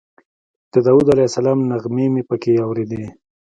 د 0.73 0.75
داود 0.85 1.07
علیه 1.13 1.29
السلام 1.29 1.59
نغمې 1.71 2.05
مې 2.13 2.23
په 2.29 2.35
کې 2.41 2.53
اورېدې. 2.67 3.03